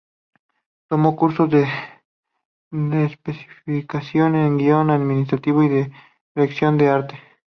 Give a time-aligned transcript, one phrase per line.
[0.87, 1.67] Tomó cursos de
[3.05, 5.93] especialización en Guion, Animación y
[6.35, 7.19] Dirección de Arte.